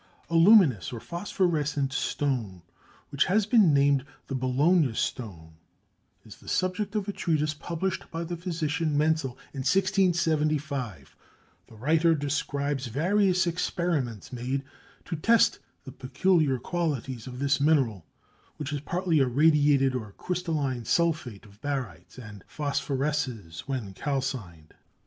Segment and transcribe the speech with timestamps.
[0.31, 2.63] A luminous or phosphorescent stone,
[3.09, 5.57] which has been named the Bologna stone,
[6.25, 11.15] is the subject of a treatise published by the physician Mentzel in 1675.
[11.67, 14.63] The writer describes various experiments made
[15.05, 18.03] to test the peculiar qualities of this mineral,
[18.57, 24.73] which is partly a radiated or crystalline sulphate of barytes, and phosphoresces when calcined.